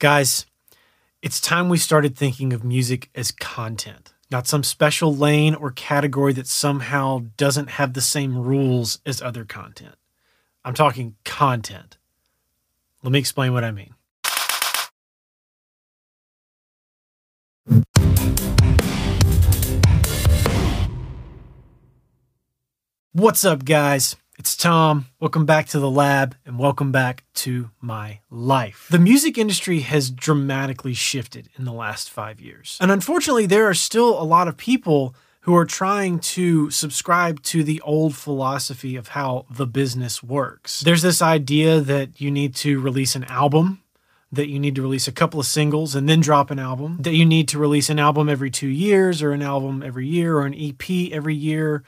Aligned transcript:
Guys, 0.00 0.46
it's 1.22 1.40
time 1.40 1.68
we 1.68 1.76
started 1.76 2.16
thinking 2.16 2.52
of 2.52 2.62
music 2.62 3.10
as 3.16 3.32
content, 3.32 4.14
not 4.30 4.46
some 4.46 4.62
special 4.62 5.12
lane 5.12 5.56
or 5.56 5.72
category 5.72 6.32
that 6.32 6.46
somehow 6.46 7.24
doesn't 7.36 7.70
have 7.70 7.94
the 7.94 8.00
same 8.00 8.38
rules 8.38 9.00
as 9.04 9.20
other 9.20 9.44
content. 9.44 9.96
I'm 10.64 10.74
talking 10.74 11.16
content. 11.24 11.98
Let 13.02 13.10
me 13.10 13.18
explain 13.18 13.52
what 13.52 13.64
I 13.64 13.72
mean. 13.72 13.96
What's 23.10 23.44
up, 23.44 23.64
guys? 23.64 24.14
It's 24.38 24.56
Tom. 24.56 25.06
Welcome 25.18 25.46
back 25.46 25.66
to 25.70 25.80
the 25.80 25.90
lab 25.90 26.36
and 26.46 26.60
welcome 26.60 26.92
back 26.92 27.24
to 27.34 27.70
my 27.80 28.20
life. 28.30 28.86
The 28.88 29.00
music 29.00 29.36
industry 29.36 29.80
has 29.80 30.10
dramatically 30.10 30.94
shifted 30.94 31.48
in 31.58 31.64
the 31.64 31.72
last 31.72 32.08
five 32.08 32.40
years. 32.40 32.78
And 32.80 32.92
unfortunately, 32.92 33.46
there 33.46 33.68
are 33.68 33.74
still 33.74 34.10
a 34.10 34.22
lot 34.22 34.46
of 34.46 34.56
people 34.56 35.12
who 35.40 35.56
are 35.56 35.64
trying 35.64 36.20
to 36.20 36.70
subscribe 36.70 37.42
to 37.42 37.64
the 37.64 37.80
old 37.80 38.14
philosophy 38.14 38.94
of 38.94 39.08
how 39.08 39.44
the 39.50 39.66
business 39.66 40.22
works. 40.22 40.82
There's 40.82 41.02
this 41.02 41.20
idea 41.20 41.80
that 41.80 42.20
you 42.20 42.30
need 42.30 42.54
to 42.56 42.78
release 42.80 43.16
an 43.16 43.24
album 43.24 43.82
that 44.30 44.48
you 44.48 44.58
need 44.58 44.74
to 44.74 44.82
release 44.82 45.08
a 45.08 45.12
couple 45.12 45.40
of 45.40 45.46
singles 45.46 45.94
and 45.94 46.08
then 46.08 46.20
drop 46.20 46.50
an 46.50 46.58
album, 46.58 46.98
that 47.00 47.14
you 47.14 47.24
need 47.24 47.48
to 47.48 47.58
release 47.58 47.88
an 47.88 47.98
album 47.98 48.28
every 48.28 48.50
two 48.50 48.68
years 48.68 49.22
or 49.22 49.32
an 49.32 49.42
album 49.42 49.82
every 49.82 50.06
year 50.06 50.36
or 50.36 50.46
an 50.46 50.54
EP 50.54 51.10
every 51.12 51.34
year. 51.34 51.82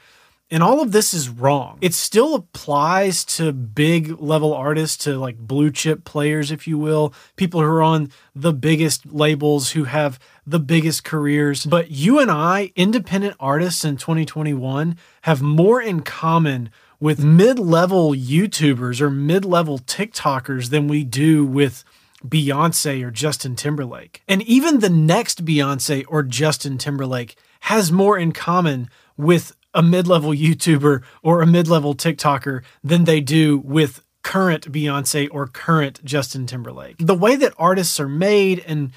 And 0.51 0.61
all 0.61 0.81
of 0.81 0.91
this 0.91 1.13
is 1.13 1.29
wrong. 1.29 1.77
It 1.79 1.93
still 1.93 2.35
applies 2.35 3.23
to 3.37 3.53
big 3.53 4.19
level 4.21 4.53
artists, 4.53 5.01
to 5.05 5.17
like 5.17 5.37
blue 5.37 5.71
chip 5.71 6.03
players, 6.03 6.51
if 6.51 6.67
you 6.67 6.77
will, 6.77 7.13
people 7.37 7.61
who 7.61 7.67
are 7.67 7.81
on 7.81 8.11
the 8.35 8.51
biggest 8.51 9.05
labels, 9.05 9.71
who 9.71 9.85
have 9.85 10.19
the 10.45 10.59
biggest 10.59 11.05
careers. 11.05 11.65
But 11.65 11.89
you 11.91 12.19
and 12.19 12.29
I, 12.29 12.73
independent 12.75 13.37
artists 13.39 13.85
in 13.85 13.95
2021, 13.95 14.97
have 15.21 15.41
more 15.41 15.81
in 15.81 16.01
common 16.01 16.69
with 16.99 17.23
mid 17.23 17.57
level 17.57 18.11
YouTubers 18.11 18.99
or 18.99 19.09
mid 19.09 19.45
level 19.45 19.79
TikTokers 19.79 20.69
than 20.69 20.89
we 20.89 21.05
do 21.05 21.45
with 21.45 21.85
Beyonce 22.25 23.03
or 23.03 23.09
Justin 23.09 23.55
Timberlake. 23.55 24.21
And 24.27 24.41
even 24.43 24.79
the 24.79 24.89
next 24.89 25.45
Beyonce 25.45 26.03
or 26.09 26.23
Justin 26.23 26.77
Timberlake 26.77 27.35
has 27.61 27.91
more 27.91 28.17
in 28.17 28.31
common 28.31 28.89
with 29.17 29.55
a 29.73 29.81
mid 29.81 30.07
level 30.07 30.31
YouTuber 30.31 31.01
or 31.21 31.41
a 31.41 31.47
mid 31.47 31.67
level 31.67 31.95
TikToker 31.95 32.63
than 32.83 33.05
they 33.05 33.21
do 33.21 33.59
with 33.59 34.03
current 34.23 34.71
Beyonce 34.71 35.27
or 35.31 35.47
current 35.47 36.03
Justin 36.03 36.45
Timberlake. 36.45 36.97
The 36.99 37.15
way 37.15 37.35
that 37.35 37.53
artists 37.57 37.99
are 37.99 38.09
made 38.09 38.63
and 38.67 38.91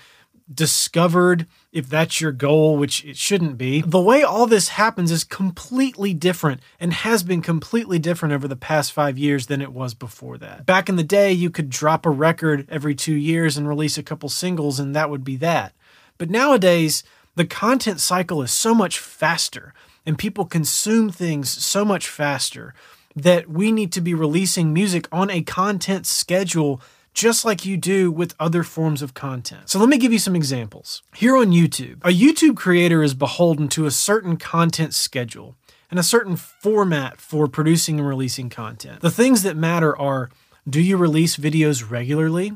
discovered, 0.53 1.47
if 1.72 1.89
that's 1.89 2.20
your 2.20 2.33
goal, 2.33 2.77
which 2.77 3.05
it 3.05 3.16
shouldn't 3.16 3.56
be, 3.56 3.81
the 3.81 4.00
way 4.00 4.22
all 4.22 4.47
this 4.47 4.69
happens 4.69 5.11
is 5.11 5.25
completely 5.25 6.12
different 6.12 6.61
and 6.78 6.92
has 6.92 7.22
been 7.22 7.41
completely 7.41 7.98
different 7.98 8.34
over 8.34 8.47
the 8.47 8.56
past 8.56 8.92
five 8.92 9.16
years 9.16 9.47
than 9.47 9.62
it 9.62 9.72
was 9.72 9.94
before 9.94 10.36
that. 10.38 10.66
Back 10.66 10.88
in 10.88 10.97
the 10.97 11.03
day, 11.03 11.33
you 11.33 11.48
could 11.48 11.70
drop 11.70 12.05
a 12.05 12.11
record 12.11 12.66
every 12.70 12.94
two 12.94 13.14
years 13.14 13.56
and 13.56 13.66
release 13.66 13.97
a 13.97 14.03
couple 14.03 14.28
singles, 14.28 14.78
and 14.78 14.94
that 14.94 15.09
would 15.09 15.25
be 15.25 15.36
that. 15.36 15.72
But 16.19 16.31
nowadays, 16.31 17.03
the 17.36 17.47
content 17.47 18.00
cycle 18.00 18.42
is 18.42 18.53
so 18.53 18.75
much 18.75 18.98
faster 18.98 19.72
and 20.06 20.19
people 20.19 20.44
consume 20.44 21.10
things 21.10 21.50
so 21.50 21.84
much 21.84 22.08
faster 22.08 22.74
that 23.16 23.48
we 23.48 23.70
need 23.70 23.92
to 23.92 24.00
be 24.00 24.14
releasing 24.14 24.72
music 24.72 25.06
on 25.12 25.30
a 25.30 25.42
content 25.42 26.06
schedule 26.06 26.80
just 27.14 27.44
like 27.44 27.64
you 27.64 27.77
do 27.77 28.10
with 28.10 28.34
other 28.41 28.64
forms 28.64 29.00
of 29.00 29.14
content. 29.14 29.70
So 29.70 29.78
let 29.78 29.88
me 29.88 29.98
give 29.98 30.12
you 30.12 30.19
some 30.19 30.34
examples. 30.34 31.02
Here 31.14 31.36
on 31.36 31.52
YouTube, 31.52 31.98
a 32.02 32.08
YouTube 32.08 32.56
creator 32.56 33.05
is 33.05 33.14
beholden 33.14 33.69
to 33.69 33.86
a 33.86 33.91
certain 33.92 34.36
content 34.36 34.94
schedule 34.94 35.55
and 35.91 36.00
a 36.00 36.02
certain 36.02 36.34
format 36.34 37.21
for 37.21 37.47
producing 37.47 38.00
and 38.00 38.09
releasing 38.09 38.50
content. 38.50 39.00
The 39.00 39.12
things 39.12 39.44
that 39.44 39.56
matter 39.56 39.97
are 39.97 40.31
do 40.69 40.82
you 40.82 40.97
release 40.97 41.36
videos 41.36 41.88
regularly? 41.88 42.53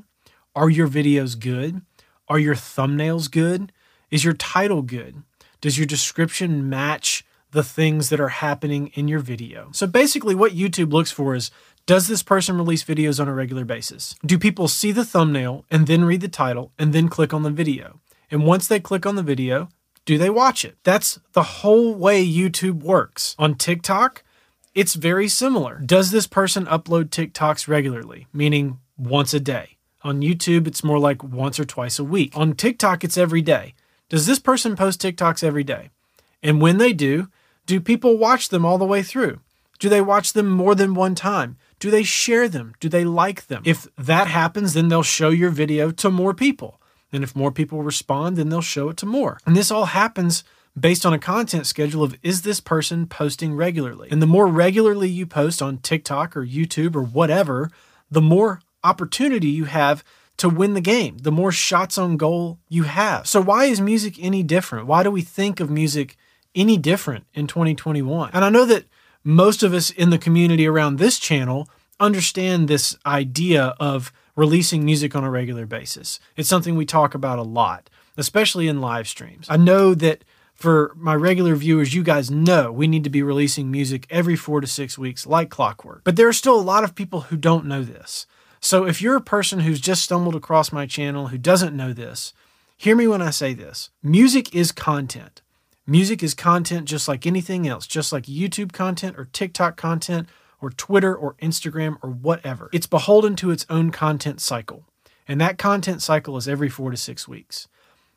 Are 0.56 0.70
your 0.70 0.88
videos 0.88 1.38
good? 1.38 1.82
Are 2.26 2.38
your 2.38 2.56
thumbnails 2.56 3.30
good? 3.30 3.70
Is 4.10 4.24
your 4.24 4.34
title 4.34 4.82
good? 4.82 5.22
Does 5.60 5.78
your 5.78 5.86
description 5.86 6.68
match 6.68 7.24
the 7.52 7.62
things 7.62 8.10
that 8.10 8.20
are 8.20 8.28
happening 8.28 8.88
in 8.94 9.08
your 9.08 9.20
video. 9.20 9.70
So 9.72 9.86
basically, 9.86 10.34
what 10.34 10.52
YouTube 10.52 10.92
looks 10.92 11.10
for 11.10 11.34
is 11.34 11.50
does 11.86 12.06
this 12.06 12.22
person 12.22 12.58
release 12.58 12.84
videos 12.84 13.18
on 13.18 13.28
a 13.28 13.34
regular 13.34 13.64
basis? 13.64 14.14
Do 14.24 14.38
people 14.38 14.68
see 14.68 14.92
the 14.92 15.06
thumbnail 15.06 15.64
and 15.70 15.86
then 15.86 16.04
read 16.04 16.20
the 16.20 16.28
title 16.28 16.72
and 16.78 16.92
then 16.92 17.08
click 17.08 17.32
on 17.32 17.44
the 17.44 17.50
video? 17.50 18.00
And 18.30 18.44
once 18.44 18.66
they 18.66 18.78
click 18.78 19.06
on 19.06 19.16
the 19.16 19.22
video, 19.22 19.70
do 20.04 20.18
they 20.18 20.28
watch 20.28 20.64
it? 20.64 20.76
That's 20.84 21.18
the 21.32 21.42
whole 21.42 21.94
way 21.94 22.26
YouTube 22.26 22.82
works. 22.82 23.34
On 23.38 23.54
TikTok, 23.54 24.22
it's 24.74 24.94
very 24.94 25.28
similar. 25.28 25.80
Does 25.84 26.10
this 26.10 26.26
person 26.26 26.66
upload 26.66 27.08
TikToks 27.08 27.68
regularly, 27.68 28.26
meaning 28.32 28.80
once 28.98 29.32
a 29.32 29.40
day? 29.40 29.78
On 30.02 30.20
YouTube, 30.20 30.66
it's 30.66 30.84
more 30.84 30.98
like 30.98 31.24
once 31.24 31.58
or 31.58 31.64
twice 31.64 31.98
a 31.98 32.04
week. 32.04 32.36
On 32.36 32.54
TikTok, 32.54 33.02
it's 33.02 33.18
every 33.18 33.42
day. 33.42 33.74
Does 34.08 34.26
this 34.26 34.38
person 34.38 34.76
post 34.76 35.00
TikToks 35.00 35.42
every 35.42 35.64
day? 35.64 35.90
And 36.42 36.60
when 36.60 36.78
they 36.78 36.92
do, 36.92 37.28
do 37.68 37.80
people 37.80 38.16
watch 38.16 38.48
them 38.48 38.64
all 38.64 38.78
the 38.78 38.86
way 38.86 39.02
through? 39.02 39.40
Do 39.78 39.90
they 39.90 40.00
watch 40.00 40.32
them 40.32 40.48
more 40.48 40.74
than 40.74 40.94
one 40.94 41.14
time? 41.14 41.58
Do 41.78 41.90
they 41.90 42.02
share 42.02 42.48
them? 42.48 42.72
Do 42.80 42.88
they 42.88 43.04
like 43.04 43.46
them? 43.46 43.62
If 43.64 43.86
that 43.96 44.26
happens, 44.26 44.72
then 44.72 44.88
they'll 44.88 45.02
show 45.02 45.28
your 45.28 45.50
video 45.50 45.90
to 45.92 46.10
more 46.10 46.32
people. 46.32 46.80
And 47.12 47.22
if 47.22 47.36
more 47.36 47.52
people 47.52 47.82
respond, 47.82 48.36
then 48.36 48.48
they'll 48.48 48.62
show 48.62 48.88
it 48.88 48.96
to 48.96 49.06
more. 49.06 49.38
And 49.44 49.54
this 49.54 49.70
all 49.70 49.84
happens 49.84 50.44
based 50.78 51.04
on 51.04 51.12
a 51.12 51.18
content 51.18 51.66
schedule 51.66 52.02
of 52.02 52.16
is 52.22 52.40
this 52.40 52.58
person 52.58 53.06
posting 53.06 53.54
regularly? 53.54 54.08
And 54.10 54.22
the 54.22 54.26
more 54.26 54.46
regularly 54.46 55.10
you 55.10 55.26
post 55.26 55.60
on 55.60 55.78
TikTok 55.78 56.36
or 56.38 56.44
YouTube 56.44 56.96
or 56.96 57.02
whatever, 57.02 57.70
the 58.10 58.22
more 58.22 58.62
opportunity 58.82 59.48
you 59.48 59.66
have 59.66 60.02
to 60.38 60.48
win 60.48 60.72
the 60.72 60.80
game, 60.80 61.18
the 61.18 61.32
more 61.32 61.52
shots 61.52 61.98
on 61.98 62.16
goal 62.16 62.58
you 62.70 62.84
have. 62.84 63.26
So, 63.26 63.42
why 63.42 63.66
is 63.66 63.80
music 63.80 64.14
any 64.18 64.42
different? 64.42 64.86
Why 64.86 65.02
do 65.02 65.10
we 65.10 65.20
think 65.20 65.60
of 65.60 65.68
music 65.68 66.16
any 66.58 66.76
different 66.76 67.26
in 67.34 67.46
2021. 67.46 68.30
And 68.32 68.44
I 68.44 68.50
know 68.50 68.66
that 68.66 68.84
most 69.24 69.62
of 69.62 69.72
us 69.72 69.90
in 69.90 70.10
the 70.10 70.18
community 70.18 70.66
around 70.66 70.98
this 70.98 71.18
channel 71.18 71.68
understand 72.00 72.68
this 72.68 72.96
idea 73.06 73.74
of 73.80 74.12
releasing 74.36 74.84
music 74.84 75.16
on 75.16 75.24
a 75.24 75.30
regular 75.30 75.66
basis. 75.66 76.20
It's 76.36 76.48
something 76.48 76.76
we 76.76 76.86
talk 76.86 77.14
about 77.14 77.38
a 77.38 77.42
lot, 77.42 77.90
especially 78.16 78.68
in 78.68 78.80
live 78.80 79.08
streams. 79.08 79.46
I 79.48 79.56
know 79.56 79.94
that 79.94 80.24
for 80.54 80.92
my 80.96 81.14
regular 81.14 81.54
viewers, 81.54 81.94
you 81.94 82.02
guys 82.02 82.30
know 82.30 82.72
we 82.72 82.86
need 82.86 83.04
to 83.04 83.10
be 83.10 83.22
releasing 83.22 83.70
music 83.70 84.06
every 84.10 84.36
four 84.36 84.60
to 84.60 84.66
six 84.66 84.98
weeks 84.98 85.26
like 85.26 85.50
clockwork. 85.50 86.02
But 86.04 86.16
there 86.16 86.28
are 86.28 86.32
still 86.32 86.58
a 86.58 86.60
lot 86.60 86.84
of 86.84 86.94
people 86.94 87.22
who 87.22 87.36
don't 87.36 87.66
know 87.66 87.82
this. 87.82 88.26
So 88.60 88.84
if 88.84 89.00
you're 89.00 89.16
a 89.16 89.20
person 89.20 89.60
who's 89.60 89.80
just 89.80 90.02
stumbled 90.02 90.34
across 90.34 90.72
my 90.72 90.86
channel 90.86 91.28
who 91.28 91.38
doesn't 91.38 91.76
know 91.76 91.92
this, 91.92 92.32
hear 92.76 92.96
me 92.96 93.06
when 93.06 93.22
I 93.22 93.30
say 93.30 93.54
this 93.54 93.90
music 94.02 94.54
is 94.54 94.72
content. 94.72 95.42
Music 95.90 96.22
is 96.22 96.34
content 96.34 96.86
just 96.86 97.08
like 97.08 97.26
anything 97.26 97.66
else, 97.66 97.86
just 97.86 98.12
like 98.12 98.24
YouTube 98.24 98.74
content 98.74 99.18
or 99.18 99.24
TikTok 99.24 99.78
content 99.78 100.28
or 100.60 100.68
Twitter 100.68 101.16
or 101.16 101.32
Instagram 101.36 101.96
or 102.02 102.10
whatever. 102.10 102.68
It's 102.74 102.86
beholden 102.86 103.36
to 103.36 103.50
its 103.50 103.64
own 103.70 103.90
content 103.90 104.42
cycle. 104.42 104.84
And 105.26 105.40
that 105.40 105.56
content 105.56 106.02
cycle 106.02 106.36
is 106.36 106.46
every 106.46 106.68
four 106.68 106.90
to 106.90 106.96
six 106.98 107.26
weeks. 107.26 107.68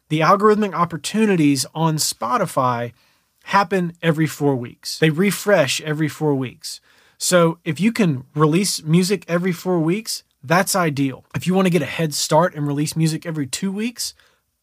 The 0.09 0.19
algorithmic 0.19 0.73
opportunities 0.73 1.65
on 1.73 1.95
Spotify 1.95 2.91
happen 3.45 3.93
every 4.01 4.27
four 4.27 4.57
weeks, 4.57 4.99
they 4.99 5.09
refresh 5.09 5.79
every 5.79 6.09
four 6.09 6.35
weeks. 6.35 6.81
So 7.17 7.59
if 7.63 7.79
you 7.79 7.93
can 7.93 8.25
release 8.35 8.83
music 8.83 9.23
every 9.29 9.53
four 9.53 9.79
weeks, 9.79 10.23
that's 10.43 10.75
ideal. 10.75 11.23
If 11.33 11.47
you 11.47 11.53
want 11.53 11.67
to 11.67 11.71
get 11.71 11.81
a 11.81 11.85
head 11.85 12.13
start 12.13 12.53
and 12.53 12.67
release 12.67 12.97
music 12.97 13.25
every 13.25 13.47
two 13.47 13.71
weeks, 13.71 14.13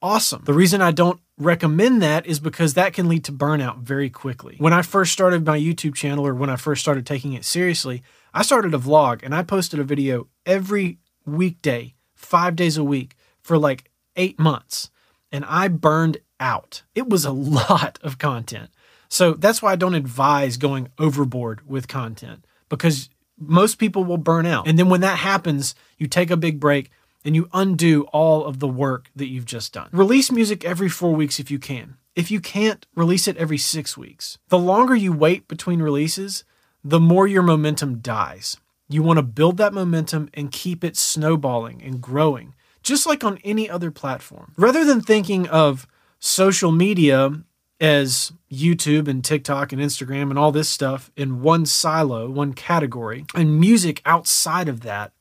awesome. 0.02 0.42
The 0.44 0.52
reason 0.52 0.82
I 0.82 0.90
don't 0.90 1.20
recommend 1.38 2.02
that 2.02 2.26
is 2.26 2.40
because 2.40 2.74
that 2.74 2.92
can 2.92 3.08
lead 3.08 3.24
to 3.24 3.32
burnout 3.32 3.78
very 3.78 4.10
quickly. 4.10 4.56
When 4.58 4.72
I 4.72 4.82
first 4.82 5.12
started 5.12 5.46
my 5.46 5.58
YouTube 5.58 5.94
channel 5.94 6.26
or 6.26 6.34
when 6.34 6.50
I 6.50 6.56
first 6.56 6.80
started 6.80 7.06
taking 7.06 7.32
it 7.32 7.44
seriously, 7.44 8.02
I 8.34 8.42
started 8.42 8.74
a 8.74 8.78
vlog 8.78 9.20
and 9.22 9.34
I 9.34 9.42
posted 9.42 9.80
a 9.80 9.84
video 9.84 10.26
every 10.44 10.98
weekday, 11.24 11.94
five 12.14 12.56
days 12.56 12.76
a 12.76 12.84
week 12.84 13.16
for 13.40 13.56
like 13.56 13.90
eight 14.16 14.38
months. 14.38 14.90
And 15.30 15.44
I 15.46 15.68
burned 15.68 16.18
out. 16.40 16.82
It 16.94 17.08
was 17.08 17.24
a 17.24 17.32
lot 17.32 17.98
of 18.02 18.18
content. 18.18 18.70
So 19.08 19.32
that's 19.32 19.62
why 19.62 19.72
I 19.72 19.76
don't 19.76 19.94
advise 19.94 20.56
going 20.56 20.88
overboard 20.98 21.66
with 21.66 21.88
content 21.88 22.44
because 22.68 23.08
most 23.38 23.78
people 23.78 24.04
will 24.04 24.18
burn 24.18 24.44
out. 24.44 24.66
And 24.68 24.78
then 24.78 24.88
when 24.88 25.00
that 25.00 25.18
happens, 25.18 25.74
you 25.96 26.06
take 26.06 26.30
a 26.30 26.36
big 26.36 26.60
break 26.60 26.90
and 27.28 27.36
you 27.36 27.46
undo 27.52 28.04
all 28.04 28.46
of 28.46 28.58
the 28.58 28.66
work 28.66 29.10
that 29.14 29.28
you've 29.28 29.44
just 29.44 29.74
done. 29.74 29.90
Release 29.92 30.32
music 30.32 30.64
every 30.64 30.88
four 30.88 31.14
weeks 31.14 31.38
if 31.38 31.50
you 31.50 31.58
can. 31.58 31.98
If 32.16 32.30
you 32.30 32.40
can't, 32.40 32.86
release 32.94 33.28
it 33.28 33.36
every 33.36 33.58
six 33.58 33.98
weeks. 33.98 34.38
The 34.48 34.58
longer 34.58 34.96
you 34.96 35.12
wait 35.12 35.46
between 35.46 35.82
releases, 35.82 36.44
the 36.82 36.98
more 36.98 37.26
your 37.26 37.42
momentum 37.42 37.98
dies. 37.98 38.56
You 38.88 39.02
want 39.02 39.18
to 39.18 39.22
build 39.22 39.58
that 39.58 39.74
momentum 39.74 40.30
and 40.32 40.50
keep 40.50 40.82
it 40.82 40.96
snowballing 40.96 41.82
and 41.82 42.00
growing 42.00 42.54
just 42.82 43.06
like 43.06 43.22
on 43.22 43.38
any 43.44 43.68
other 43.68 43.90
platform. 43.90 44.54
Rather 44.56 44.82
than 44.82 45.02
thinking 45.02 45.46
of 45.48 45.86
social 46.18 46.72
media 46.72 47.42
as 47.78 48.32
YouTube 48.50 49.06
and 49.06 49.22
TikTok 49.22 49.72
and 49.72 49.82
Instagram 49.82 50.30
and 50.30 50.38
all 50.38 50.52
this 50.52 50.70
stuff 50.70 51.10
in 51.14 51.42
one 51.42 51.66
silo, 51.66 52.30
one 52.30 52.54
category, 52.54 53.26
and 53.34 53.60
music 53.60 54.00
outside 54.06 54.68
of 54.68 54.80
that, 54.80 55.12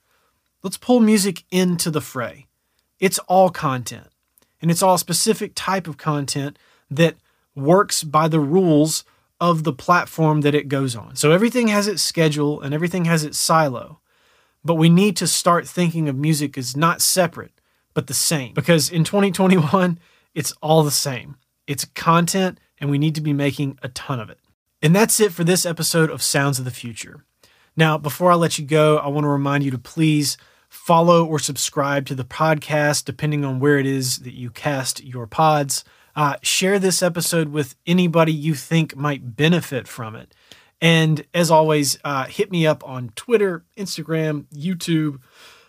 let's 0.68 0.76
pull 0.76 1.00
music 1.00 1.46
into 1.50 1.90
the 1.90 2.02
fray. 2.02 2.46
It's 3.00 3.20
all 3.20 3.50
content, 3.50 4.08
and 4.62 4.70
it's 4.70 4.84
all 4.84 4.96
a 4.96 5.00
specific 5.00 5.54
type 5.56 5.88
of 5.88 5.96
content 5.96 6.60
that 6.92 7.16
works 7.56 8.04
by 8.04 8.28
the 8.28 8.42
rules 8.42 9.06
of 9.40 9.64
the 9.64 9.72
platform 9.72 10.42
that 10.42 10.54
it 10.54 10.68
goes 10.68 10.94
on. 10.94 11.16
So 11.16 11.32
everything 11.32 11.70
has 11.70 11.88
its 11.88 12.02
schedule 12.02 12.60
and 12.60 12.74
everything 12.74 13.06
has 13.06 13.24
its 13.24 13.38
silo. 13.38 14.02
But 14.62 14.76
we 14.76 14.90
need 14.90 15.16
to 15.18 15.28
start 15.28 15.70
thinking 15.70 16.10
of 16.10 16.18
music 16.18 16.58
as 16.58 16.76
not 16.76 17.02
separate, 17.02 17.62
but 17.94 18.08
the 18.08 18.14
same. 18.14 18.54
Because 18.54 18.90
in 18.90 19.06
2021, 19.06 19.98
it's 20.36 20.52
all 20.62 20.84
the 20.84 20.92
same. 20.92 21.38
It's 21.66 21.86
content, 21.86 22.60
and 22.78 22.90
we 22.90 22.98
need 22.98 23.16
to 23.16 23.22
be 23.22 23.32
making 23.32 23.80
a 23.82 23.88
ton 23.88 24.20
of 24.20 24.30
it. 24.30 24.40
And 24.82 24.94
that's 24.94 25.22
it 25.22 25.32
for 25.32 25.46
this 25.46 25.66
episode 25.66 26.10
of 26.10 26.22
Sounds 26.22 26.60
of 26.60 26.66
the 26.66 26.72
Future. 26.72 27.24
Now, 27.78 28.00
before 28.00 28.32
I 28.32 28.36
let 28.36 28.58
you 28.58 28.66
go, 28.66 28.98
I 28.98 29.08
want 29.08 29.24
to 29.24 29.30
remind 29.30 29.64
you 29.64 29.70
to 29.70 29.78
please 29.78 30.36
follow 30.70 31.26
or 31.26 31.40
subscribe 31.40 32.06
to 32.08 32.16
the 32.16 32.24
podcast, 32.24 33.06
depending 33.06 33.46
on 33.46 33.60
where 33.60 33.80
it 33.80 33.86
is 33.86 34.20
that 34.20 34.34
you 34.34 34.50
cast 34.50 35.04
your 35.04 35.28
pods. 35.28 35.84
Uh, 36.16 36.36
share 36.42 36.80
this 36.80 37.04
episode 37.04 37.50
with 37.50 37.76
anybody 37.86 38.34
you 38.34 38.56
think 38.56 38.96
might 38.96 39.36
benefit 39.36 39.88
from 39.88 40.16
it. 40.16 40.34
And 40.82 41.26
as 41.34 41.50
always, 41.52 41.98
uh, 42.04 42.26
hit 42.26 42.52
me 42.52 42.66
up 42.66 42.88
on 42.88 43.12
Twitter, 43.16 43.66
Instagram, 43.78 44.46
YouTube, 44.54 45.20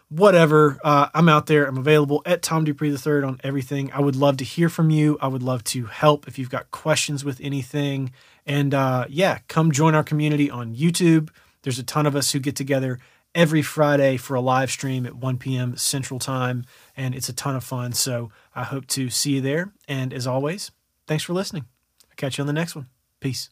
whatever. 0.09 0.79
Uh, 0.83 1.09
I'm 1.15 1.29
out 1.29 1.47
there. 1.47 1.67
I'm 1.67 1.79
available 1.79 2.23
at 2.27 2.43
Tom 2.43 2.65
Dupree 2.65 2.91
III 2.91 3.23
on 3.25 3.41
everything. 3.45 3.91
I 3.93 4.01
would 4.01 4.17
love 4.17 4.39
to 4.39 4.45
hear 4.45 4.69
from 4.69 4.91
you. 4.91 5.19
I 5.21 5.29
would 5.29 5.43
love 5.43 5.65
to 5.65 5.87
help 5.87 6.27
if 6.29 6.39
you've 6.39 6.51
got 6.51 6.71
questions 6.71 7.25
with 7.25 7.41
anything. 7.43 8.13
And 8.47 8.75
uh, 8.75 9.07
yeah, 9.09 9.39
come 9.49 9.73
join 9.73 9.95
our 9.95 10.05
community 10.05 10.51
on 10.51 10.75
YouTube. 10.75 11.31
There's 11.63 11.79
a 11.79 11.83
ton 11.83 12.07
of 12.07 12.17
us 12.17 12.33
who 12.33 12.39
get 12.39 12.57
together 12.57 12.99
every 13.39 13.63
Friday 13.63 14.17
for 14.17 14.35
a 14.35 14.41
live 14.41 14.69
stream 14.69 15.07
at 15.07 15.15
1 15.15 15.39
p.m. 15.39 15.77
Central 15.77 16.19
Time, 16.19 16.65
and 16.97 17.15
it's 17.15 17.29
a 17.29 17.33
ton 17.33 17.55
of 17.55 17.63
fun. 17.63 17.93
So 17.93 18.33
I 18.53 18.65
hope 18.65 18.89
to 18.89 19.11
see 19.11 19.37
you 19.37 19.41
there. 19.41 19.73
And 19.87 20.13
as 20.13 20.27
always, 20.27 20.73
thanks 21.07 21.23
for 21.23 21.35
listening. 21.35 21.65
I'll 22.11 22.17
catch 22.17 22.37
you 22.37 22.43
on 22.43 22.49
the 22.49 22.53
next 22.53 22.75
one. 22.75 22.89
Peace. 23.21 23.49